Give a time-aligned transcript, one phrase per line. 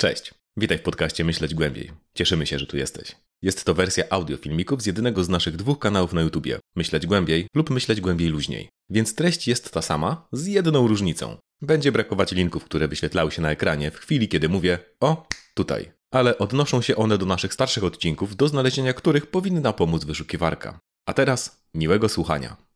[0.00, 1.90] Cześć, witaj w podcaście Myśleć Głębiej.
[2.14, 3.16] Cieszymy się, że tu jesteś.
[3.42, 7.46] Jest to wersja audio filmików z jednego z naszych dwóch kanałów na YouTubie Myśleć Głębiej
[7.54, 8.68] lub Myśleć Głębiej Luźniej.
[8.90, 11.36] Więc treść jest ta sama, z jedną różnicą.
[11.62, 15.92] Będzie brakować linków, które wyświetlały się na ekranie w chwili, kiedy mówię o tutaj.
[16.10, 20.80] Ale odnoszą się one do naszych starszych odcinków, do znalezienia których powinna pomóc wyszukiwarka.
[21.06, 22.67] A teraz miłego słuchania.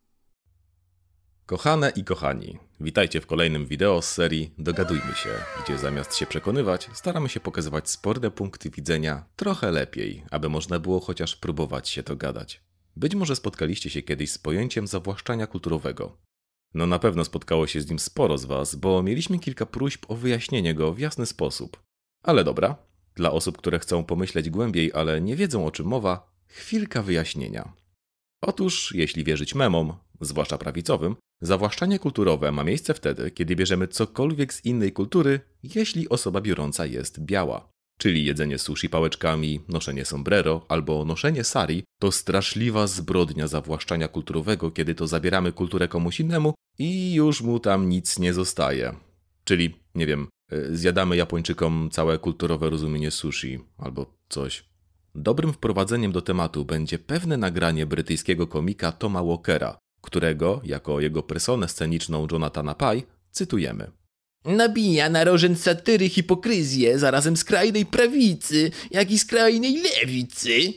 [1.46, 5.30] Kochane i kochani, witajcie w kolejnym wideo z serii Dogadujmy się,
[5.64, 11.00] gdzie zamiast się przekonywać, staramy się pokazywać sporne punkty widzenia trochę lepiej, aby można było
[11.00, 12.60] chociaż próbować się dogadać.
[12.96, 16.18] Być może spotkaliście się kiedyś z pojęciem zawłaszczania kulturowego.
[16.74, 20.16] No na pewno spotkało się z nim sporo z Was, bo mieliśmy kilka próśb o
[20.16, 21.82] wyjaśnienie go w jasny sposób.
[22.22, 22.76] Ale dobra,
[23.14, 27.72] dla osób, które chcą pomyśleć głębiej, ale nie wiedzą o czym mowa, chwilka wyjaśnienia.
[28.40, 34.64] Otóż, jeśli wierzyć memom, zwłaszcza prawicowym, Zawłaszczanie kulturowe ma miejsce wtedy, kiedy bierzemy cokolwiek z
[34.64, 37.68] innej kultury, jeśli osoba biorąca jest biała.
[37.98, 44.94] Czyli jedzenie sushi pałeczkami, noszenie sombrero albo noszenie sari to straszliwa zbrodnia zawłaszczania kulturowego, kiedy
[44.94, 48.94] to zabieramy kulturę komuś innemu i już mu tam nic nie zostaje.
[49.44, 54.64] Czyli, nie wiem, e, zjadamy Japończykom całe kulturowe rozumienie sushi albo coś.
[55.14, 61.68] Dobrym wprowadzeniem do tematu będzie pewne nagranie brytyjskiego komika Toma Walkera, którego, jako jego personę
[61.68, 63.90] sceniczną Jonathana Pye, cytujemy.
[64.44, 70.74] Nabija na rożen satyry hipokryzję zarazem skrajnej prawicy, jak i skrajnej lewicy.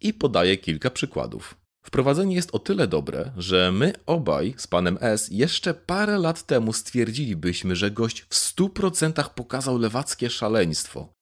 [0.00, 1.54] I podaje kilka przykładów.
[1.84, 6.72] Wprowadzenie jest o tyle dobre, że my obaj z panem S jeszcze parę lat temu
[6.72, 11.12] stwierdzilibyśmy, że gość w stu procentach pokazał lewackie szaleństwo.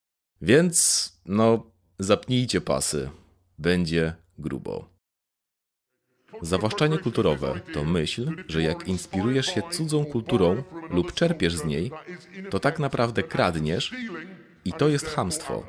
[0.41, 3.11] Więc, no, zapnijcie pasy.
[3.59, 5.00] Będzie grubo.
[6.43, 11.91] Zawłaszczanie kulturowe to myśl, że jak inspirujesz się cudzą kulturą lub czerpiesz z niej,
[12.51, 13.95] to tak naprawdę kradniesz
[14.65, 15.63] i to jest hamstwo.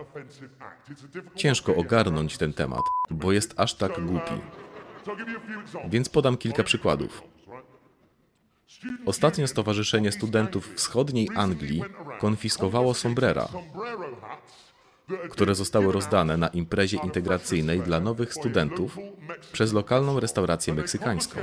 [1.36, 4.34] Ciężko ogarnąć ten temat, bo jest aż tak głupi.
[5.90, 7.24] Więc podam kilka przykładów.
[9.06, 11.84] Ostatnio Stowarzyszenie Studentów Wschodniej Anglii
[12.20, 13.48] konfiskowało sombrera,
[15.30, 18.98] które zostały rozdane na imprezie integracyjnej dla nowych studentów
[19.52, 21.40] przez lokalną restaurację meksykańską.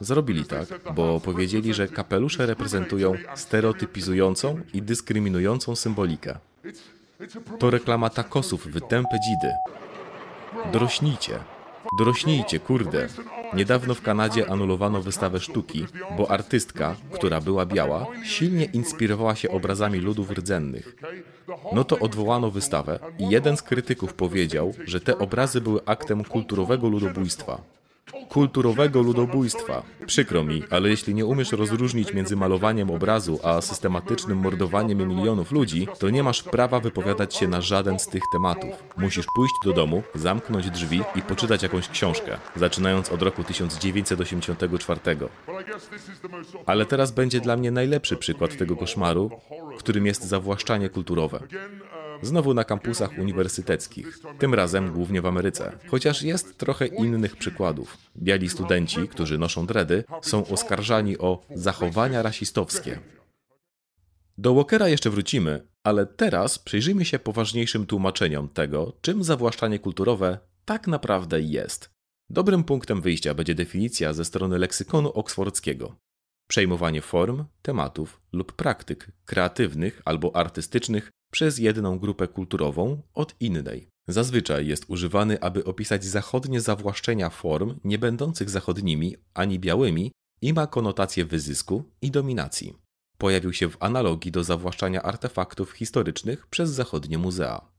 [0.00, 6.38] Zrobili tak, bo powiedzieli, że kapelusze reprezentują stereotypizującą i dyskryminującą symbolikę.
[7.58, 9.52] To reklama takosów w tępe dzidy.
[10.72, 11.38] Dorośnijcie.
[11.98, 13.08] Dorośnijcie, kurde.
[13.54, 15.86] Niedawno w Kanadzie anulowano wystawę sztuki,
[16.16, 20.96] bo artystka, która była biała, silnie inspirowała się obrazami ludów rdzennych.
[21.72, 26.88] No to odwołano wystawę i jeden z krytyków powiedział, że te obrazy były aktem kulturowego
[26.88, 27.60] ludobójstwa
[28.28, 29.82] kulturowego ludobójstwa.
[30.06, 35.88] Przykro mi, ale jeśli nie umiesz rozróżnić między malowaniem obrazu a systematycznym mordowaniem milionów ludzi,
[35.98, 38.84] to nie masz prawa wypowiadać się na żaden z tych tematów.
[38.96, 45.00] Musisz pójść do domu, zamknąć drzwi i poczytać jakąś książkę, zaczynając od roku 1984.
[46.66, 49.30] Ale teraz będzie dla mnie najlepszy przykład tego koszmaru,
[49.78, 51.40] którym jest zawłaszczanie kulturowe.
[52.22, 55.78] Znowu na kampusach uniwersyteckich, tym razem głównie w Ameryce.
[55.88, 57.98] Chociaż jest trochę innych przykładów.
[58.16, 62.98] Biali studenci, którzy noszą dredy, są oskarżani o zachowania rasistowskie.
[64.38, 70.86] Do Walkera jeszcze wrócimy, ale teraz przyjrzyjmy się poważniejszym tłumaczeniom tego, czym zawłaszczanie kulturowe tak
[70.86, 71.90] naprawdę jest.
[72.30, 75.96] Dobrym punktem wyjścia będzie definicja ze strony leksykonu oksfordzkiego.
[76.48, 83.88] Przejmowanie form, tematów lub praktyk kreatywnych albo artystycznych przez jedną grupę kulturową od innej.
[84.08, 90.66] Zazwyczaj jest używany, aby opisać zachodnie zawłaszczenia form nie będących zachodnimi ani białymi i ma
[90.66, 92.74] konotację wyzysku i dominacji.
[93.18, 97.72] Pojawił się w analogii do zawłaszczania artefaktów historycznych przez zachodnie muzea.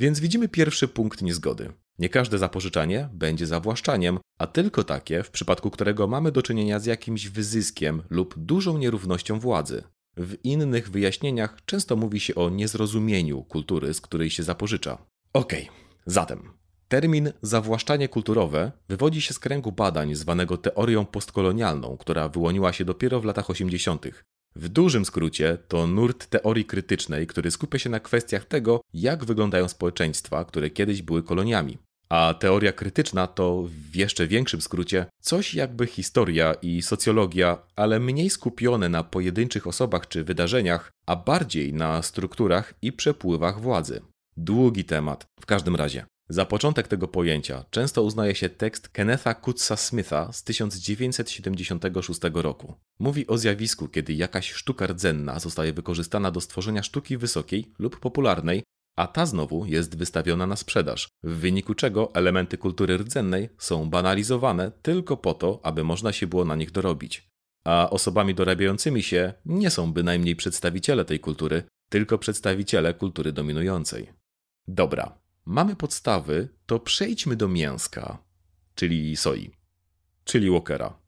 [0.00, 1.72] Więc widzimy pierwszy punkt niezgody.
[1.98, 6.86] Nie każde zapożyczanie będzie zawłaszczaniem, a tylko takie, w przypadku którego mamy do czynienia z
[6.86, 9.82] jakimś wyzyskiem lub dużą nierównością władzy.
[10.18, 14.98] W innych wyjaśnieniach często mówi się o niezrozumieniu kultury, z której się zapożycza.
[15.32, 15.74] Okej, okay,
[16.06, 16.58] zatem
[16.88, 23.20] termin zawłaszczanie kulturowe wywodzi się z kręgu badań zwanego teorią postkolonialną, która wyłoniła się dopiero
[23.20, 24.06] w latach 80.
[24.56, 29.68] W dużym skrócie to nurt teorii krytycznej, który skupia się na kwestiach tego, jak wyglądają
[29.68, 31.78] społeczeństwa, które kiedyś były koloniami.
[32.08, 38.30] A teoria krytyczna to w jeszcze większym skrócie coś jakby historia i socjologia, ale mniej
[38.30, 44.00] skupione na pojedynczych osobach czy wydarzeniach, a bardziej na strukturach i przepływach władzy.
[44.36, 46.04] Długi temat, w każdym razie.
[46.30, 52.74] Za początek tego pojęcia często uznaje się tekst Kennetha Kutsa Smitha z 1976 roku.
[52.98, 58.62] Mówi o zjawisku, kiedy jakaś sztuka rdzenna zostaje wykorzystana do stworzenia sztuki wysokiej lub popularnej,
[58.98, 64.72] a ta znowu jest wystawiona na sprzedaż, w wyniku czego elementy kultury rdzennej są banalizowane
[64.82, 67.28] tylko po to, aby można się było na nich dorobić.
[67.64, 74.12] A osobami dorabiającymi się nie są bynajmniej przedstawiciele tej kultury, tylko przedstawiciele kultury dominującej.
[74.68, 78.18] Dobra, mamy podstawy, to przejdźmy do mięska,
[78.74, 79.50] czyli soi,
[80.24, 80.98] czyli Walkera.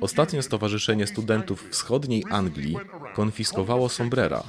[0.00, 2.76] Ostatnio Stowarzyszenie Studentów Wschodniej Anglii
[3.14, 4.42] konfiskowało sombrera,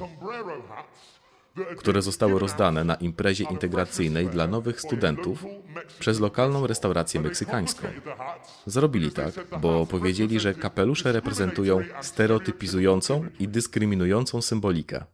[1.76, 5.44] które zostały rozdane na imprezie integracyjnej dla nowych studentów
[5.98, 7.88] przez lokalną restaurację meksykańską.
[8.66, 15.04] Zrobili tak, bo powiedzieli, że kapelusze reprezentują stereotypizującą i dyskryminującą symbolikę.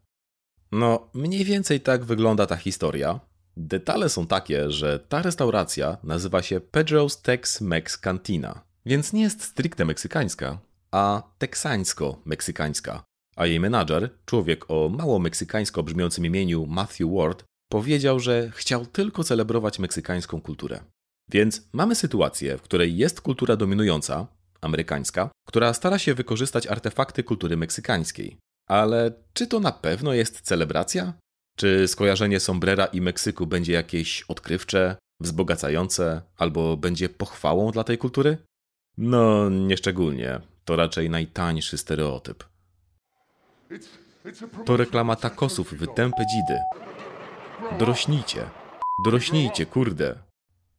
[0.72, 3.20] No, mniej więcej tak wygląda ta historia.
[3.56, 9.84] Detale są takie, że ta restauracja nazywa się Pedro's Tex-Mex Cantina, więc nie jest stricte
[9.84, 10.58] meksykańska,
[10.90, 13.07] a teksańsko-meksykańska.
[13.38, 19.24] A jej menadżer, człowiek o mało meksykańsko brzmiącym imieniu Matthew Ward, powiedział, że chciał tylko
[19.24, 20.80] celebrować meksykańską kulturę.
[21.30, 24.26] Więc mamy sytuację, w której jest kultura dominująca,
[24.60, 28.38] amerykańska, która stara się wykorzystać artefakty kultury meksykańskiej.
[28.68, 31.12] Ale czy to na pewno jest celebracja?
[31.56, 38.38] Czy skojarzenie sombrera i Meksyku będzie jakieś odkrywcze, wzbogacające, albo będzie pochwałą dla tej kultury?
[38.96, 40.40] No, nieszczególnie.
[40.64, 42.47] To raczej najtańszy stereotyp.
[44.66, 46.60] To reklama takosów w tępe dzidy.
[47.78, 48.50] Dorośnijcie.
[49.04, 50.18] Dorośnijcie, kurde.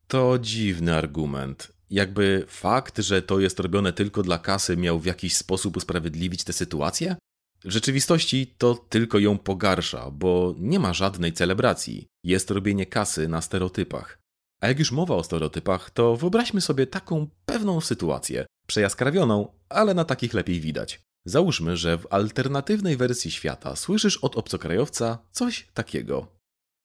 [0.08, 1.72] To dziwny argument.
[1.90, 6.54] Jakby fakt, że to jest robione tylko dla kasy, miał w jakiś sposób usprawiedliwić tę
[6.54, 7.16] sytuację?
[7.64, 12.08] W rzeczywistości to tylko ją pogarsza, bo nie ma żadnej celebracji.
[12.24, 14.20] Jest robienie kasy na stereotypach.
[14.62, 20.06] A jak już mowa o stereotypach, to wyobraźmy sobie taką pewną sytuację, przejaskrawioną, ale na
[20.06, 21.09] takich lepiej widać.
[21.30, 26.28] Załóżmy, że w alternatywnej wersji świata słyszysz od obcokrajowca coś takiego.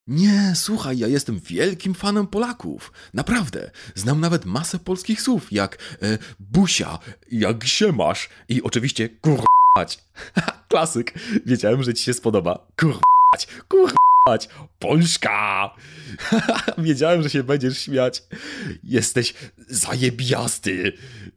[0.07, 2.93] Nie, słuchaj, ja jestem wielkim fanem Polaków.
[3.13, 3.71] Naprawdę.
[3.95, 6.99] Znam nawet masę polskich słów, jak e, busia,
[7.31, 10.03] jak się masz i oczywiście kurwać.
[10.69, 11.13] Klasyk.
[11.45, 12.67] Wiedziałem, że ci się spodoba.
[12.79, 14.04] Kurwać, kurwać,
[14.79, 15.69] Polska.
[16.77, 18.23] Wiedziałem, że się będziesz śmiać.
[18.83, 19.33] Jesteś
[19.67, 20.93] zajebiasty.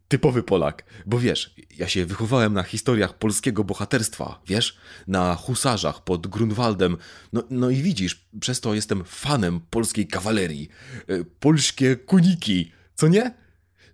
[0.08, 0.84] Typowy Polak.
[1.06, 4.76] Bo wiesz, ja się wychowałem na historiach polskiego bohaterstwa, wiesz?
[5.06, 6.96] Na husarzach pod Grunwaldem.
[7.32, 10.68] No, no i widzisz, przez to jestem fanem polskiej kawalerii.
[11.08, 13.34] E, Polskie kuniki, co nie?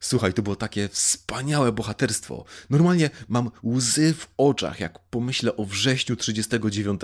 [0.00, 2.44] Słuchaj, to było takie wspaniałe bohaterstwo.
[2.70, 7.00] Normalnie mam łzy w oczach, jak pomyślę o wrześniu 39,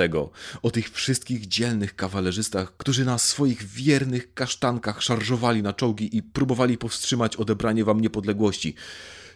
[0.62, 6.78] o tych wszystkich dzielnych kawalerzystach, którzy na swoich wiernych kasztankach szarżowali na czołgi i próbowali
[6.78, 8.75] powstrzymać odebranie wam niepodległości.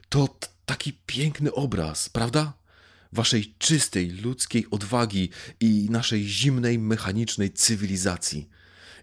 [0.09, 2.53] To taki piękny obraz, prawda?
[3.13, 5.31] Waszej czystej ludzkiej odwagi
[5.61, 8.49] i naszej zimnej, mechanicznej cywilizacji.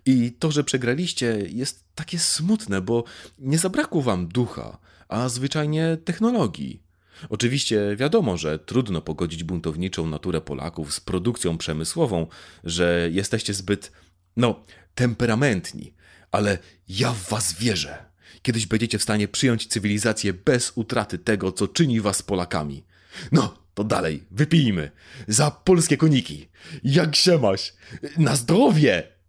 [0.06, 3.04] I to, że przegraliście, jest takie smutne, bo
[3.40, 4.78] nie zabrakło wam ducha,
[5.08, 6.84] a zwyczajnie technologii.
[7.30, 12.28] Oczywiście wiadomo, że trudno pogodzić buntowniczą naturę Polaków z produkcją przemysłową,
[12.64, 13.92] że jesteście zbyt,
[14.38, 14.64] no,
[14.96, 15.94] temperamentni,
[16.32, 16.58] ale
[16.90, 18.06] ja w was wierzę.
[18.42, 22.84] Kiedyś będziecie w stanie przyjąć cywilizację bez utraty tego, co czyni was Polakami.
[23.32, 24.92] No, to dalej, wypijmy.
[25.28, 26.50] Za polskie koniki.
[26.84, 27.74] Jak się masz?
[28.18, 29.21] Na zdrowie!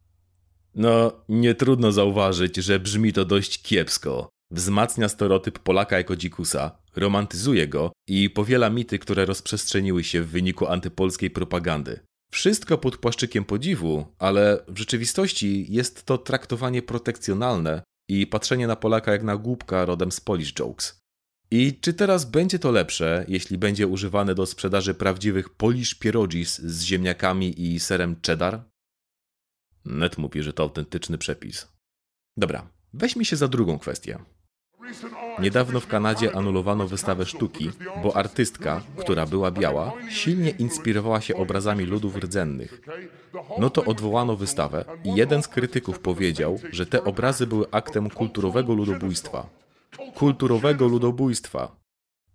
[0.74, 4.28] No, nie trudno zauważyć, że brzmi to dość kiepsko.
[4.50, 10.66] Wzmacnia stereotyp Polaka jako dzikusa, romantyzuje go i powiela mity, które rozprzestrzeniły się w wyniku
[10.66, 12.00] antypolskiej propagandy.
[12.32, 19.12] Wszystko pod płaszczykiem podziwu, ale w rzeczywistości jest to traktowanie protekcjonalne i patrzenie na Polaka
[19.12, 20.98] jak na głupka rodem z Polish Jokes.
[21.50, 26.82] I czy teraz będzie to lepsze, jeśli będzie używane do sprzedaży prawdziwych Polish pierogis z
[26.82, 28.64] ziemniakami i serem cheddar?
[29.84, 31.68] Net mówi, że to autentyczny przepis.
[32.36, 34.18] Dobra, weźmy się za drugą kwestię.
[35.38, 37.70] Niedawno w Kanadzie anulowano wystawę sztuki,
[38.02, 42.80] bo artystka, która była biała, silnie inspirowała się obrazami ludów rdzennych.
[43.58, 48.74] No to odwołano wystawę i jeden z krytyków powiedział, że te obrazy były aktem kulturowego
[48.74, 49.48] ludobójstwa.
[50.14, 51.76] Kulturowego ludobójstwa.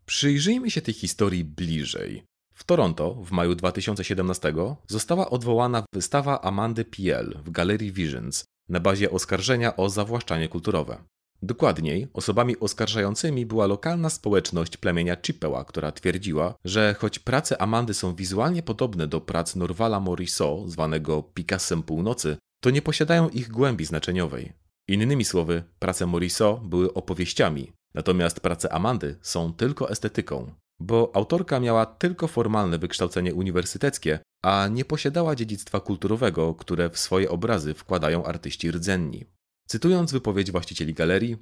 [0.06, 2.24] Przyjrzyjmy się tej historii bliżej.
[2.58, 4.54] W Toronto w maju 2017
[4.88, 10.98] została odwołana wystawa Amandy Piel w Galerii Visions na bazie oskarżenia o zawłaszczanie kulturowe.
[11.42, 18.16] Dokładniej, osobami oskarżającymi była lokalna społeczność plemienia Chippewa, która twierdziła, że choć prace Amandy są
[18.16, 24.54] wizualnie podobne do prac Norvala Morisot, zwanego Picassem Północy, to nie posiadają ich głębi znaczeniowej.
[24.88, 31.86] Innymi słowy, prace Morisot były opowieściami, natomiast prace Amandy są tylko estetyką, bo autorka miała
[31.86, 38.72] tylko formalne wykształcenie uniwersyteckie, a nie posiadała dziedzictwa kulturowego, które w swoje obrazy wkładają artyści
[38.72, 39.26] rdzenni.
[39.68, 41.38] Cytując wypowiedź właścicieli galerii,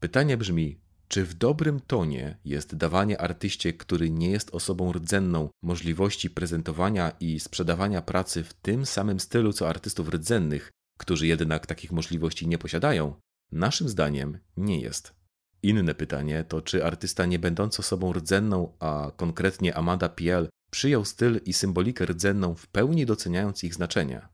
[0.00, 6.30] pytanie brzmi: czy w dobrym tonie jest dawanie artyście, który nie jest osobą rdzenną, możliwości
[6.30, 12.48] prezentowania i sprzedawania pracy w tym samym stylu co artystów rdzennych, którzy jednak takich możliwości
[12.48, 13.14] nie posiadają?
[13.52, 15.19] Naszym zdaniem nie jest.
[15.62, 21.40] Inne pytanie to, czy artysta nie będący osobą rdzenną, a konkretnie Amanda Piel, przyjął styl
[21.44, 24.28] i symbolikę rdzenną w pełni doceniając ich znaczenie.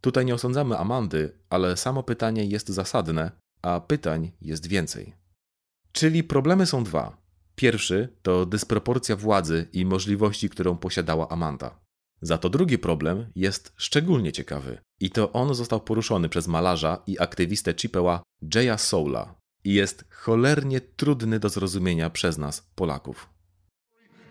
[0.00, 3.30] Tutaj nie osądzamy Amandy, ale samo pytanie jest zasadne,
[3.62, 5.14] a pytań jest więcej.
[5.92, 7.16] Czyli problemy są dwa.
[7.54, 11.80] Pierwszy to dysproporcja władzy i możliwości, którą posiadała Amanda.
[12.20, 17.18] Za to drugi problem jest szczególnie ciekawy i to on został poruszony przez malarza i
[17.18, 18.22] aktywistę Chippewa
[18.54, 19.34] Jaya Soula
[19.66, 23.28] i jest cholernie trudny do zrozumienia przez nas, Polaków.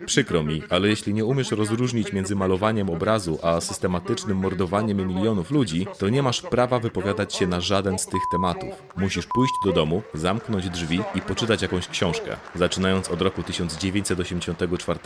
[0.06, 5.86] Przykro mi, ale jeśli nie umiesz rozróżnić między malowaniem obrazu a systematycznym mordowaniem milionów ludzi,
[5.98, 8.82] to nie masz prawa wypowiadać się na żaden z tych tematów.
[8.96, 15.00] Musisz pójść do domu, zamknąć drzwi i poczytać jakąś książkę, zaczynając od roku 1984.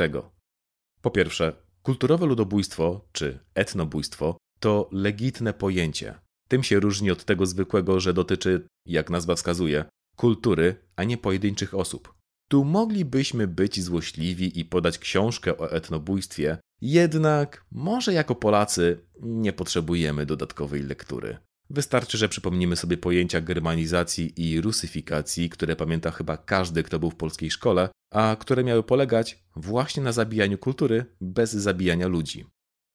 [1.02, 6.14] Po pierwsze, kulturowe ludobójstwo czy etnobójstwo to legitne pojęcie.
[6.48, 9.84] Tym się różni od tego zwykłego, że dotyczy, jak nazwa wskazuje,
[10.20, 12.14] kultury, a nie pojedynczych osób.
[12.50, 20.26] Tu moglibyśmy być złośliwi i podać książkę o etnobójstwie, jednak może jako Polacy nie potrzebujemy
[20.26, 21.38] dodatkowej lektury.
[21.70, 27.16] Wystarczy, że przypomnimy sobie pojęcia germanizacji i rusyfikacji, które pamięta chyba każdy, kto był w
[27.16, 32.44] polskiej szkole, a które miały polegać właśnie na zabijaniu kultury bez zabijania ludzi.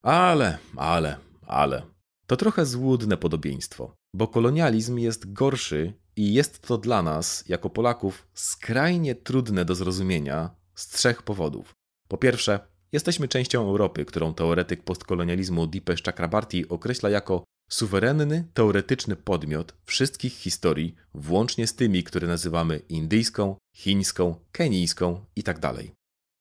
[0.03, 1.17] Ale, ale,
[1.47, 1.81] ale.
[2.27, 8.27] To trochę złudne podobieństwo, bo kolonializm jest gorszy i jest to dla nas, jako Polaków,
[8.33, 11.73] skrajnie trudne do zrozumienia z trzech powodów.
[12.07, 12.59] Po pierwsze,
[12.91, 20.95] jesteśmy częścią Europy, którą teoretyk postkolonializmu Dipesh Chakrabarti określa jako suwerenny, teoretyczny podmiot wszystkich historii,
[21.13, 25.59] włącznie z tymi, które nazywamy indyjską, chińską, kenijską itd.
[25.59, 25.75] Tak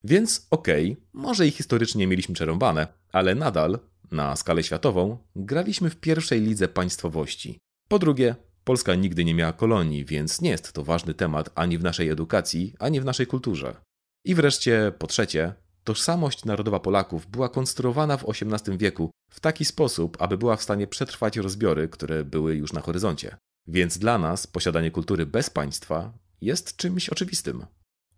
[0.04, 3.78] Więc okej, okay, może i historycznie mieliśmy przerąbane, ale nadal,
[4.10, 7.58] na skalę światową, graliśmy w pierwszej lidze państwowości.
[7.88, 11.82] Po drugie, Polska nigdy nie miała kolonii, więc nie jest to ważny temat ani w
[11.82, 13.76] naszej edukacji, ani w naszej kulturze.
[14.24, 15.54] I wreszcie, po trzecie,
[15.84, 20.86] tożsamość narodowa Polaków była konstruowana w XVIII wieku w taki sposób, aby była w stanie
[20.86, 23.36] przetrwać rozbiory, które były już na horyzoncie.
[23.66, 27.66] Więc dla nas posiadanie kultury bez państwa jest czymś oczywistym.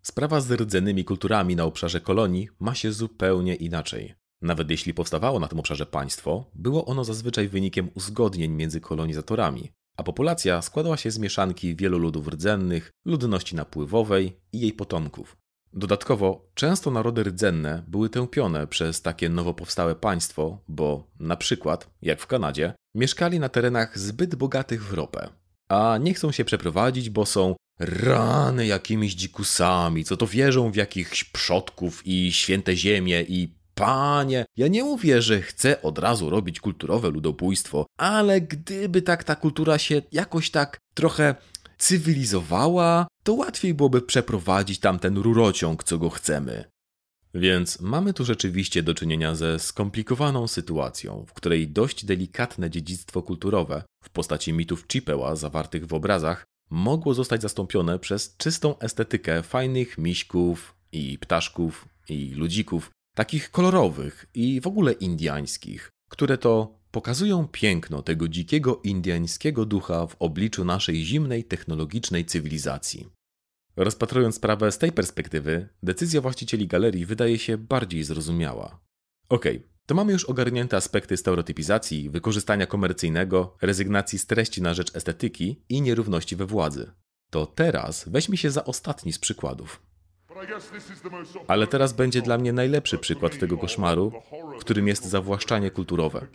[0.01, 4.15] Sprawa z rdzonymi kulturami na obszarze kolonii ma się zupełnie inaczej.
[4.41, 10.03] Nawet jeśli powstawało na tym obszarze państwo, było ono zazwyczaj wynikiem uzgodnień między kolonizatorami, a
[10.03, 15.37] populacja składała się z mieszanki wielu ludów rdzennych, ludności napływowej i jej potomków.
[15.73, 22.19] Dodatkowo, często narody rdzenne były tępione przez takie nowo powstałe państwo, bo na przykład, jak
[22.19, 25.29] w Kanadzie, mieszkali na terenach zbyt bogatych w ropę.
[25.69, 31.23] A nie chcą się przeprowadzić, bo są rany jakimiś dzikusami, co to wierzą w jakichś
[31.23, 37.09] przodków i święte ziemie i Panie, ja nie mówię, że chcę od razu robić kulturowe
[37.09, 41.35] ludobójstwo, ale gdyby tak ta kultura się jakoś tak trochę
[41.77, 46.65] cywilizowała, to łatwiej byłoby przeprowadzić tam ten rurociąg, co go chcemy.
[47.33, 53.83] Więc mamy tu rzeczywiście do czynienia ze skomplikowaną sytuacją, w której dość delikatne dziedzictwo kulturowe
[54.03, 60.75] w postaci mitów Chippewa zawartych w obrazach mogło zostać zastąpione przez czystą estetykę fajnych miśków
[60.91, 68.27] i ptaszków i ludzików, takich kolorowych i w ogóle indiańskich, które to pokazują piękno tego
[68.27, 73.07] dzikiego indiańskiego ducha w obliczu naszej zimnej technologicznej cywilizacji.
[73.75, 78.79] Rozpatrując sprawę z tej perspektywy, decyzja właścicieli galerii wydaje się bardziej zrozumiała.
[79.29, 84.95] Okej, okay, to mamy już ogarnięte aspekty stereotypizacji, wykorzystania komercyjnego, rezygnacji z treści na rzecz
[84.95, 86.91] estetyki i nierówności we władzy.
[87.31, 89.86] To teraz weźmy się za ostatni z przykładów.
[91.47, 94.11] Ale teraz będzie dla mnie najlepszy przykład tego koszmaru,
[94.59, 96.27] którym jest zawłaszczanie kulturowe.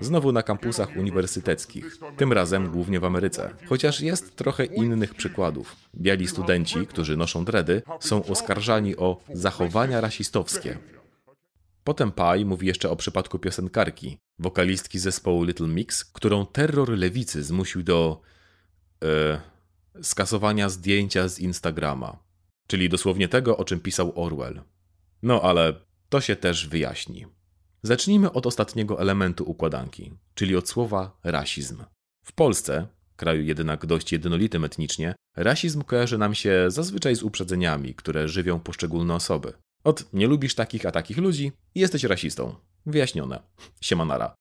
[0.00, 3.50] Znowu na kampusach uniwersyteckich, tym razem głównie w Ameryce.
[3.68, 5.76] Chociaż jest trochę innych przykładów.
[5.94, 10.78] Biali studenci, którzy noszą dredy, są oskarżani o zachowania rasistowskie.
[11.84, 17.82] Potem Pai mówi jeszcze o przypadku piosenkarki, wokalistki zespołu Little Mix, którą terror lewicy zmusił
[17.82, 18.20] do.
[19.04, 19.40] E,
[20.02, 22.23] skasowania zdjęcia z Instagrama.
[22.66, 24.62] Czyli dosłownie tego, o czym pisał Orwell.
[25.22, 25.74] No ale
[26.08, 27.26] to się też wyjaśni.
[27.82, 31.84] Zacznijmy od ostatniego elementu układanki, czyli od słowa rasizm.
[32.24, 38.28] W Polsce, kraju jednak dość jednolitym etnicznie, rasizm kojarzy nam się zazwyczaj z uprzedzeniami, które
[38.28, 39.52] żywią poszczególne osoby.
[39.84, 42.54] Od nie lubisz takich a takich ludzi, jesteś rasistą.
[42.86, 43.42] Wyjaśnione.
[43.80, 44.34] Siemanara.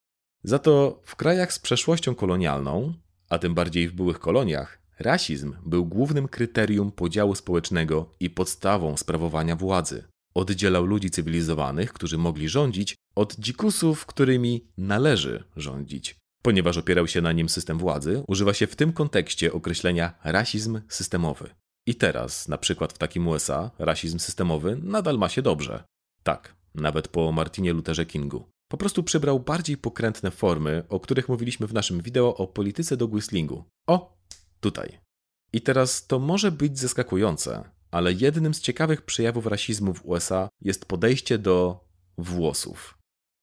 [0.44, 2.94] Za to w krajach z przeszłością kolonialną,
[3.30, 9.56] a tym bardziej w byłych koloniach, rasizm był głównym kryterium podziału społecznego i podstawą sprawowania
[9.56, 10.04] władzy.
[10.34, 16.16] Oddzielał ludzi cywilizowanych, którzy mogli rządzić, od dzikusów, którymi należy rządzić.
[16.44, 21.50] Ponieważ opierał się na nim system władzy, używa się w tym kontekście określenia rasizm systemowy.
[21.88, 25.84] I teraz, na przykład w takim USA, rasizm systemowy nadal ma się dobrze.
[26.24, 28.46] Tak, nawet po Martinie Lutherze Kingu.
[28.74, 33.06] Po prostu przybrał bardziej pokrętne formy, o których mówiliśmy w naszym wideo o polityce do
[33.06, 33.64] whistlingu.
[33.88, 34.18] O,
[34.64, 35.00] tutaj.
[35.54, 40.86] I teraz to może być zaskakujące, ale jednym z ciekawych przejawów rasizmu w USA jest
[40.86, 41.86] podejście do
[42.18, 42.98] włosów.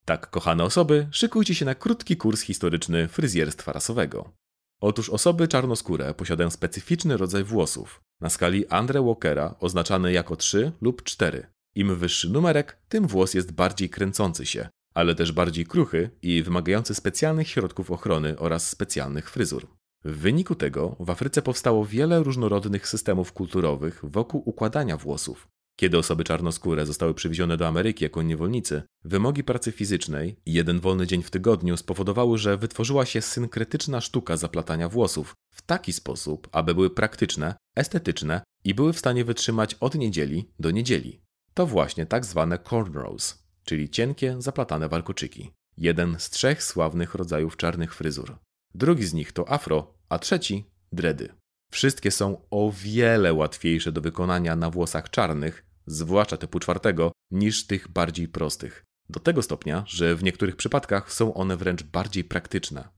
[0.05, 4.33] Tak, kochane osoby, szykujcie się na krótki kurs historyczny fryzjerstwa rasowego.
[4.81, 11.03] Otóż osoby czarnoskóre posiadają specyficzny rodzaj włosów, na skali Andre Walkera oznaczany jako 3 lub
[11.03, 11.47] 4.
[11.75, 16.95] Im wyższy numerek, tym włos jest bardziej kręcący się, ale też bardziej kruchy i wymagający
[16.95, 19.67] specjalnych środków ochrony oraz specjalnych fryzur.
[20.05, 25.47] W wyniku tego w Afryce powstało wiele różnorodnych systemów kulturowych wokół układania włosów.
[25.75, 31.07] Kiedy osoby czarnoskóre zostały przywiezione do Ameryki jako niewolnicy, wymogi pracy fizycznej i jeden wolny
[31.07, 36.75] dzień w tygodniu spowodowały, że wytworzyła się synkretyczna sztuka zaplatania włosów w taki sposób, aby
[36.75, 41.21] były praktyczne, estetyczne i były w stanie wytrzymać od niedzieli do niedzieli.
[41.53, 45.51] To właśnie tak zwane cornrows, czyli cienkie, zaplatane warkoczyki.
[45.77, 48.37] Jeden z trzech sławnych rodzajów czarnych fryzur.
[48.75, 51.33] Drugi z nich to afro, a trzeci dredy.
[51.71, 57.87] Wszystkie są o wiele łatwiejsze do wykonania na włosach czarnych, zwłaszcza typu czwartego, niż tych
[57.87, 58.83] bardziej prostych.
[59.09, 62.89] Do tego stopnia, że w niektórych przypadkach są one wręcz bardziej praktyczne.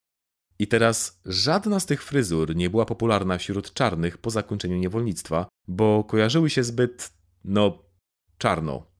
[0.59, 6.03] I teraz żadna z tych fryzur nie była popularna wśród czarnych po zakończeniu niewolnictwa, bo
[6.03, 7.13] kojarzyły się zbyt,
[7.43, 7.83] no,
[8.37, 8.92] czarno.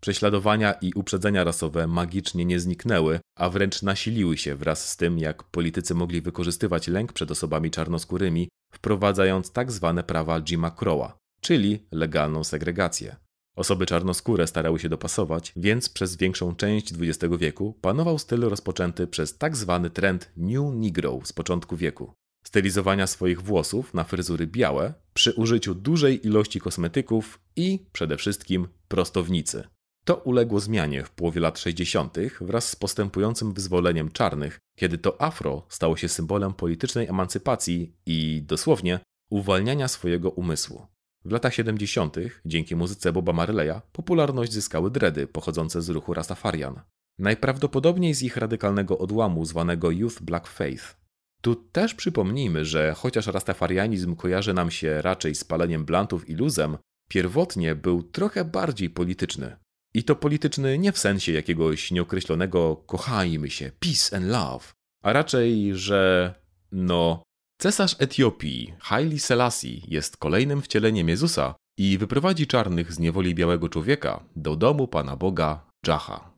[0.00, 5.42] Prześladowania i uprzedzenia rasowe magicznie nie zniknęły, a wręcz nasiliły się wraz z tym, jak
[5.42, 12.44] politycy mogli wykorzystywać lęk przed osobami czarnoskórymi, wprowadzając tak zwane prawa Jima Crowa, czyli legalną
[12.44, 13.16] segregację.
[13.56, 19.38] Osoby czarnoskóre starały się dopasować, więc przez większą część XX wieku panował styl rozpoczęty przez
[19.38, 22.12] tak zwany trend New Negro z początku wieku.
[22.44, 29.64] Stylizowania swoich włosów na fryzury białe przy użyciu dużej ilości kosmetyków i przede wszystkim prostownicy.
[30.06, 32.16] To uległo zmianie w połowie lat 60.
[32.40, 39.00] wraz z postępującym wyzwoleniem czarnych, kiedy to afro stało się symbolem politycznej emancypacji i dosłownie
[39.30, 40.86] uwalniania swojego umysłu.
[41.24, 42.16] W latach 70.
[42.44, 46.80] dzięki muzyce Boba Marleya popularność zyskały dredy pochodzące z ruchu Rastafarian.
[47.18, 50.96] Najprawdopodobniej z ich radykalnego odłamu zwanego Youth Black Faith.
[51.42, 56.78] Tu też przypomnijmy, że chociaż rastafarianizm kojarzy nam się raczej z paleniem blantów i luzem,
[57.08, 59.56] pierwotnie był trochę bardziej polityczny.
[59.96, 65.76] I to polityczny nie w sensie jakiegoś nieokreślonego kochajmy się, peace and love, a raczej,
[65.76, 66.34] że
[66.72, 67.22] no,
[67.58, 74.24] cesarz Etiopii, Haile Selassie, jest kolejnym wcieleniem Jezusa i wyprowadzi czarnych z niewoli białego człowieka
[74.36, 76.32] do domu Pana Boga Jaha.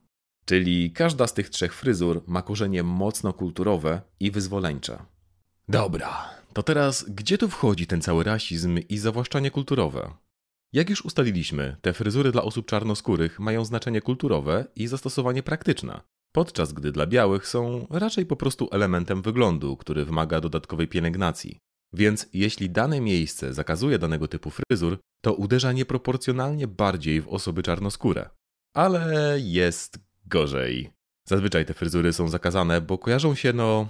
[0.44, 4.98] Czyli każda z tych trzech fryzur ma korzenie mocno kulturowe i wyzwoleńcze.
[5.68, 10.10] Dobra, to teraz gdzie tu wchodzi ten cały rasizm i zawłaszczanie kulturowe?
[10.72, 16.00] Jak już ustaliliśmy, te fryzury dla osób czarnoskórych mają znaczenie kulturowe i zastosowanie praktyczne,
[16.32, 21.58] podczas gdy dla białych są raczej po prostu elementem wyglądu, który wymaga dodatkowej pielęgnacji.
[21.92, 28.30] Więc jeśli dane miejsce zakazuje danego typu fryzur, to uderza nieproporcjonalnie bardziej w osoby czarnoskóre.
[28.74, 30.90] Ale jest gorzej.
[31.28, 33.88] Zazwyczaj te fryzury są zakazane, bo kojarzą się no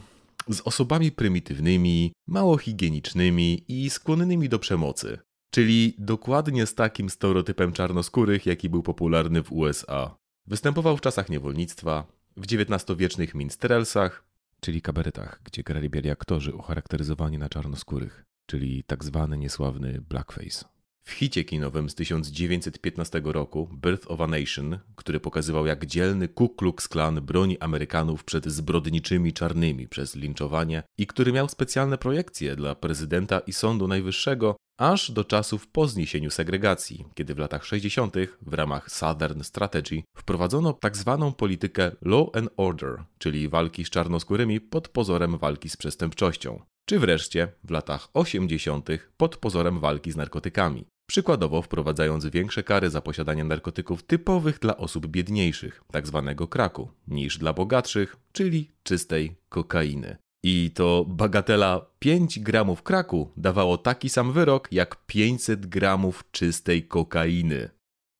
[0.48, 5.18] z osobami prymitywnymi, mało higienicznymi i skłonnymi do przemocy.
[5.50, 10.16] Czyli dokładnie z takim stereotypem czarnoskórych, jaki był popularny w USA.
[10.46, 12.06] Występował w czasach niewolnictwa,
[12.36, 14.24] w XIX-wiecznych minstrelsach,
[14.60, 20.64] czyli kabaretach, gdzie grali biali aktorzy ucharakteryzowani na czarnoskórych, czyli tak zwany niesławny blackface.
[21.02, 26.48] W hicie kinowym z 1915 roku Birth of a Nation, który pokazywał jak dzielny Ku
[26.48, 32.74] Klux Klan broni Amerykanów przed zbrodniczymi czarnymi przez linczowanie i który miał specjalne projekcje dla
[32.74, 38.16] prezydenta i Sądu Najwyższego, aż do czasów po zniesieniu segregacji, kiedy w latach 60.
[38.42, 44.60] w ramach Southern Strategy wprowadzono tak zwaną politykę law and order, czyli walki z czarnoskórymi
[44.60, 46.60] pod pozorem walki z przestępczością.
[46.88, 48.88] czy wreszcie w latach 80.
[49.16, 50.84] pod pozorem walki z narkotykami.
[51.08, 57.38] Przykładowo wprowadzając większe kary za posiadanie narkotyków typowych dla osób biedniejszych, tak zwanego kraku, niż
[57.38, 60.16] dla bogatszych, czyli czystej kokainy.
[60.42, 67.70] I to bagatela 5 gramów kraku dawało taki sam wyrok jak 500 gramów czystej kokainy.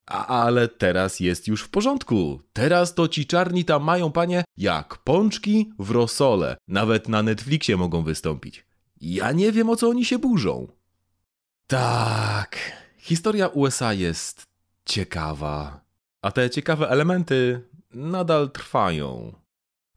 [0.07, 2.43] A, ale teraz jest już w porządku.
[2.53, 6.57] Teraz to ci czarni tam mają, panie, jak pączki w rosole.
[6.69, 8.67] Nawet na Netflixie mogą wystąpić.
[9.01, 10.69] Ja nie wiem, o co oni się burzą.
[11.67, 12.59] Tak,
[12.99, 14.43] historia USA jest
[14.85, 15.81] ciekawa.
[16.23, 19.33] A te ciekawe elementy nadal trwają.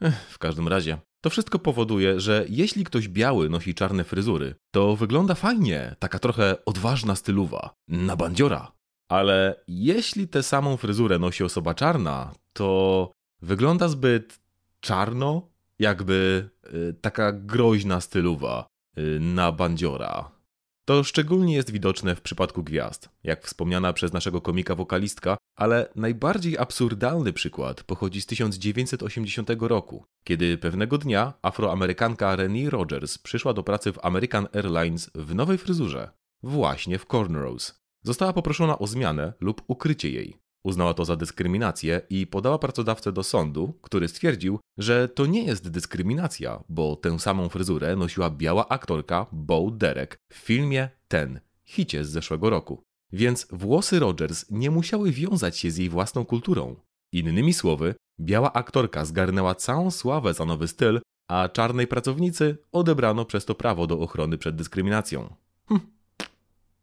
[0.02, 4.96] Ech, w każdym razie, to wszystko powoduje, że jeśli ktoś biały nosi czarne fryzury, to
[4.96, 8.72] wygląda fajnie, taka trochę odważna styluwa, na bandziora.
[9.10, 14.40] Ale jeśli tę samą fryzurę nosi osoba czarna, to wygląda zbyt
[14.80, 20.32] czarno, jakby y, taka groźna styluwa y, na bandziora.
[20.92, 26.58] To szczególnie jest widoczne w przypadku gwiazd, jak wspomniana przez naszego komika wokalistka, ale najbardziej
[26.58, 33.94] absurdalny przykład pochodzi z 1980 roku, kiedy pewnego dnia afroamerykanka Renee Rogers przyszła do pracy
[33.94, 36.12] w American Airlines w nowej fryzurze,
[36.44, 37.82] właśnie w cornrows.
[38.04, 40.41] Została poproszona o zmianę lub ukrycie jej.
[40.64, 45.70] Uznała to za dyskryminację i podała pracodawcę do sądu, który stwierdził, że to nie jest
[45.70, 52.10] dyskryminacja, bo tę samą fryzurę nosiła biała aktorka Bo Derek w filmie Ten, hicie z
[52.10, 52.82] zeszłego roku.
[53.14, 56.76] Więc włosy Rogers nie musiały wiązać się z jej własną kulturą.
[57.14, 63.46] Innymi słowy, biała aktorka zgarnęła całą sławę za nowy styl, a czarnej pracownicy odebrano przez
[63.46, 65.36] to prawo do ochrony przed dyskryminacją.
[65.70, 65.82] Hm.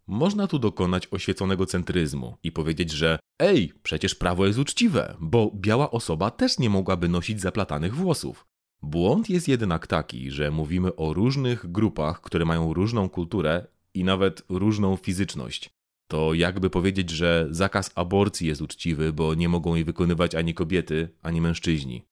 [0.08, 5.90] Można tu dokonać oświeconego centryzmu i powiedzieć, że ej, przecież prawo jest uczciwe, bo biała
[5.90, 8.46] osoba też nie mogłaby nosić zaplatanych włosów.
[8.82, 14.42] Błąd jest jednak taki, że mówimy o różnych grupach, które mają różną kulturę i nawet
[14.48, 15.70] różną fizyczność.
[16.06, 21.08] To jakby powiedzieć, że zakaz aborcji jest uczciwy, bo nie mogą jej wykonywać ani kobiety,
[21.22, 22.04] ani mężczyźni.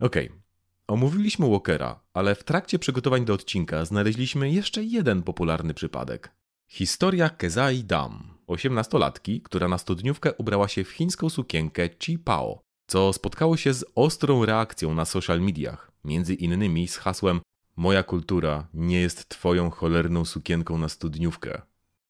[0.00, 0.40] Okej, okay.
[0.86, 6.39] omówiliśmy Walkera, ale w trakcie przygotowań do odcinka znaleźliśmy jeszcze jeden popularny przypadek.
[6.72, 13.12] Historia Kezai Dam, osiemnastolatki, która na studniówkę ubrała się w chińską sukienkę Chi Pao, co
[13.12, 17.40] spotkało się z ostrą reakcją na social mediach, między innymi z hasłem
[17.76, 21.62] Moja kultura nie jest twoją cholerną sukienką na studniówkę.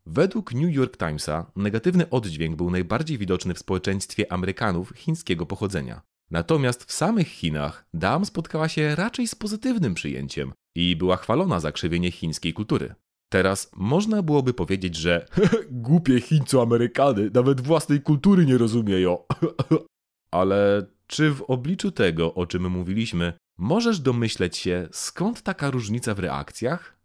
[0.07, 6.01] Według New York Timesa negatywny oddźwięk był najbardziej widoczny w społeczeństwie Amerykanów chińskiego pochodzenia.
[6.31, 11.73] Natomiast w samych Chinach Dam spotkała się raczej z pozytywnym przyjęciem i była chwalona za
[11.73, 12.95] krzewienie chińskiej kultury.
[13.33, 15.27] Teraz można byłoby powiedzieć, że
[15.71, 19.19] głupie Chińco-Amerykany nawet własnej kultury nie rozumieją.
[20.31, 26.19] Ale czy w obliczu tego, o czym mówiliśmy, możesz domyśleć się, skąd taka różnica w
[26.19, 26.97] reakcjach?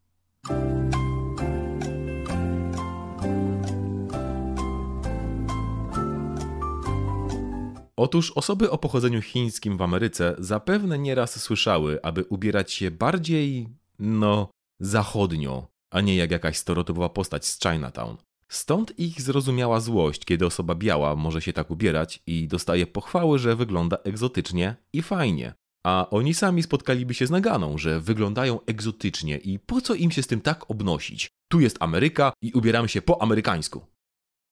[7.98, 14.50] Otóż osoby o pochodzeniu chińskim w Ameryce zapewne nieraz słyszały, aby ubierać się bardziej, no,
[14.80, 18.18] zachodnio, a nie jak jakaś stereotypowa postać z Chinatown.
[18.50, 23.56] Stąd ich zrozumiała złość, kiedy osoba biała może się tak ubierać i dostaje pochwały, że
[23.56, 25.54] wygląda egzotycznie i fajnie.
[25.86, 30.24] A oni sami spotkaliby się z naganą, że wyglądają egzotycznie i po co im się
[30.24, 31.28] z tym tak obnosić?
[31.52, 33.86] Tu jest Ameryka i ubieramy się po amerykańsku.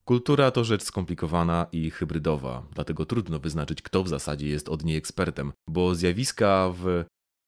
[0.06, 4.98] Kultura to rzecz skomplikowana i hybrydowa, dlatego trudno wyznaczyć, kto w zasadzie jest od niej
[4.98, 7.06] ekspertem, bo zjawiska w.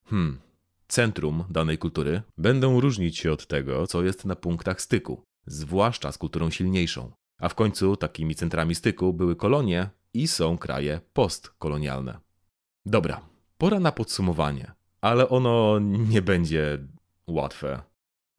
[0.07, 0.39] Hmm,
[0.87, 6.17] centrum danej kultury będą różnić się od tego, co jest na punktach styku, zwłaszcza z
[6.17, 7.11] kulturą silniejszą.
[7.41, 12.19] A w końcu takimi centrami styku były kolonie i są kraje postkolonialne.
[12.85, 13.21] Dobra,
[13.57, 14.71] pora na podsumowanie,
[15.01, 15.79] ale ono
[16.11, 16.77] nie będzie
[17.27, 17.81] łatwe.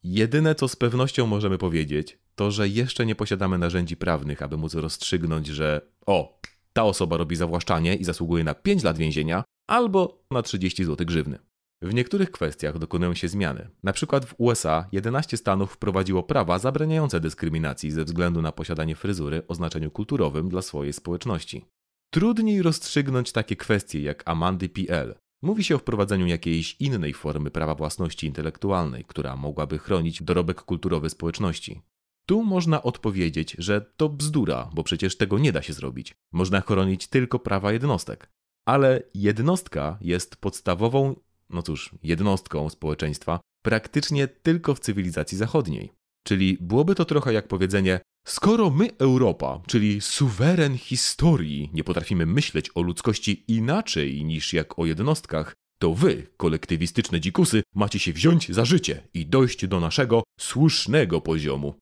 [0.03, 4.75] Jedyne, co z pewnością możemy powiedzieć, to że jeszcze nie posiadamy narzędzi prawnych, aby móc
[4.75, 6.41] rozstrzygnąć, że o,
[6.73, 11.39] ta osoba robi zawłaszczanie i zasługuje na 5 lat więzienia albo na 30 zł grzywny.
[11.87, 13.69] W niektórych kwestiach dokonują się zmiany.
[13.83, 19.43] Na przykład w USA 11 stanów wprowadziło prawa zabraniające dyskryminacji ze względu na posiadanie fryzury
[19.49, 21.65] o znaczeniu kulturowym dla swojej społeczności.
[22.11, 25.15] Trudniej rozstrzygnąć takie kwestie jak Amandy PL.
[25.43, 31.11] Mówi się o wprowadzeniu jakiejś innej formy prawa własności intelektualnej, która mogłaby chronić dorobek kulturowy
[31.11, 31.83] społeczności.
[32.29, 36.15] Tu można odpowiedzieć, że to bzdura, bo przecież tego nie da się zrobić.
[36.33, 38.31] Można chronić tylko prawa jednostek.
[38.69, 41.17] Ale jednostka jest podstawową
[41.51, 45.93] no cóż, jednostką społeczeństwa, praktycznie tylko w cywilizacji zachodniej.
[46.27, 52.71] Czyli byłoby to trochę jak powiedzenie: Skoro my, Europa, czyli suweren historii, nie potrafimy myśleć
[52.75, 58.65] o ludzkości inaczej niż jak o jednostkach, to wy, kolektywistyczne dzikusy, macie się wziąć za
[58.65, 61.75] życie i dojść do naszego słusznego poziomu.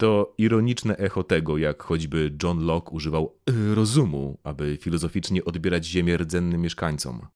[0.00, 6.16] To ironiczne echo tego, jak choćby John Locke używał y, rozumu, aby filozoficznie odbierać ziemię
[6.16, 7.26] rdzennym mieszkańcom.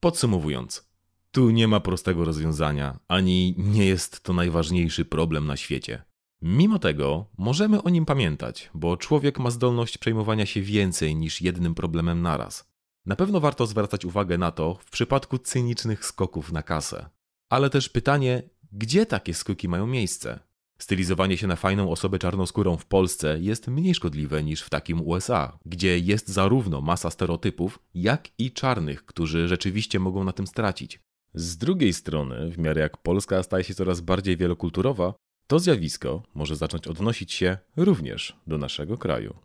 [0.00, 0.93] Podsumowując,
[1.34, 6.02] tu nie ma prostego rozwiązania, ani nie jest to najważniejszy problem na świecie.
[6.42, 11.74] Mimo tego możemy o nim pamiętać, bo człowiek ma zdolność przejmowania się więcej niż jednym
[11.74, 12.72] problemem naraz.
[13.06, 17.08] Na pewno warto zwracać uwagę na to w przypadku cynicznych skoków na kasę.
[17.50, 18.42] Ale też pytanie,
[18.72, 20.40] gdzie takie skoki mają miejsce?
[20.78, 25.58] Stylizowanie się na fajną osobę czarnoskórą w Polsce jest mniej szkodliwe niż w takim USA,
[25.66, 31.03] gdzie jest zarówno masa stereotypów, jak i czarnych, którzy rzeczywiście mogą na tym stracić.
[31.34, 35.14] Z drugiej strony, w miarę jak Polska staje się coraz bardziej wielokulturowa,
[35.46, 39.36] to zjawisko może zacząć odnosić się również do naszego kraju.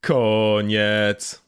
[0.00, 1.42] Koniec!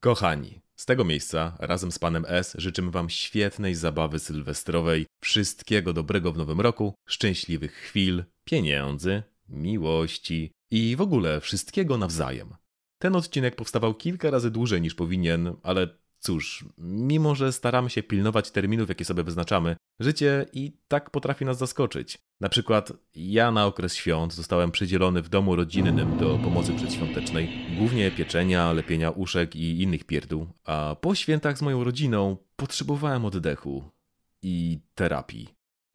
[0.00, 6.32] Kochani, z tego miejsca razem z panem S życzymy wam świetnej zabawy sylwestrowej, wszystkiego dobrego
[6.32, 12.54] w nowym roku, szczęśliwych chwil, pieniędzy, miłości i w ogóle wszystkiego nawzajem.
[12.98, 18.50] Ten odcinek powstawał kilka razy dłużej niż powinien, ale cóż, mimo że staramy się pilnować
[18.50, 22.18] terminów, jakie sobie wyznaczamy, życie i tak potrafi nas zaskoczyć.
[22.40, 28.10] Na przykład ja na okres świąt zostałem przydzielony w domu rodzinnym do pomocy przedświątecznej, głównie
[28.10, 33.84] pieczenia, lepienia uszek i innych pierdół, a po świętach z moją rodziną potrzebowałem oddechu
[34.42, 35.48] i terapii.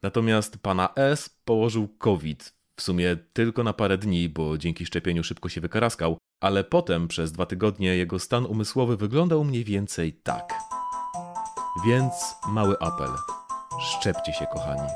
[0.03, 5.49] Natomiast pana S położył COVID, w sumie tylko na parę dni, bo dzięki szczepieniu szybko
[5.49, 10.53] się wykaraskał, ale potem przez dwa tygodnie jego stan umysłowy wyglądał mniej więcej tak.
[11.87, 12.13] Więc
[12.47, 13.09] mały apel.
[13.81, 14.89] Szczepcie się, kochani.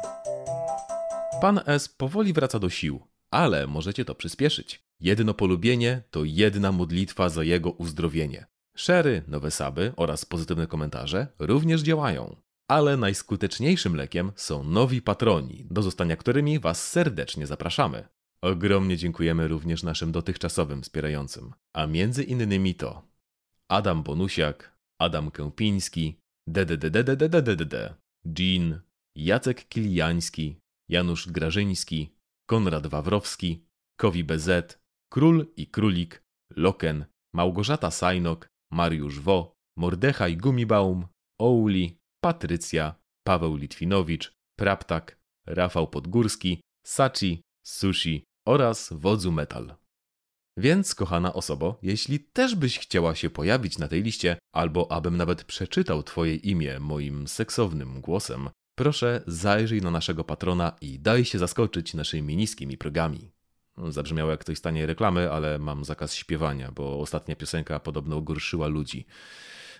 [1.41, 4.83] Pan S powoli wraca do sił, ale możecie to przyspieszyć.
[4.99, 8.45] Jedno polubienie to jedna modlitwa za jego uzdrowienie.
[8.75, 12.35] Szery, nowe saby oraz pozytywne komentarze również działają.
[12.69, 18.07] Ale najskuteczniejszym lekiem są nowi patroni, do zostania którymi Was serdecznie zapraszamy.
[18.41, 23.07] Ogromnie dziękujemy również naszym dotychczasowym wspierającym, a między innymi to
[23.67, 27.95] Adam Bonusiak, Adam Kępiński, DDDDDDDD,
[28.39, 28.81] Jean,
[29.15, 32.09] Jacek Kiliański, Janusz Grażyński,
[32.49, 33.65] Konrad Wawrowski,
[33.99, 34.79] Kowi BZ,
[35.11, 36.23] Król i Królik,
[36.55, 41.07] Loken, Małgorzata Sajnok, Mariusz Wo, Mordechaj Gumibaum,
[41.39, 49.75] Ouli, Patrycja, Paweł Litwinowicz, Praptak, Rafał Podgórski, Sachi, Sushi oraz Wodzu Metal.
[50.57, 55.43] Więc, kochana osobo, jeśli też byś chciała się pojawić na tej liście, albo abym nawet
[55.43, 61.93] przeczytał Twoje imię moim seksownym głosem, proszę zajrzyj na naszego patrona i daj się zaskoczyć
[61.93, 63.31] naszymi niskimi progami.
[63.89, 69.05] Zabrzmiało jak ktoś stanie reklamy, ale mam zakaz śpiewania, bo ostatnia piosenka podobno gorszyła ludzi.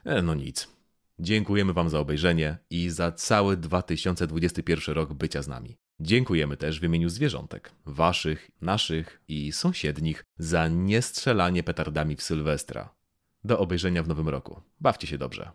[0.06, 0.79] E, no nic.
[1.22, 5.78] Dziękujemy Wam za obejrzenie i za cały 2021 rok bycia z nami.
[6.00, 12.96] Dziękujemy też w imieniu zwierzątek, Waszych, naszych i sąsiednich za niestrzelanie petardami w Sylwestra.
[13.44, 14.62] Do obejrzenia w nowym roku.
[14.80, 15.52] Bawcie się dobrze.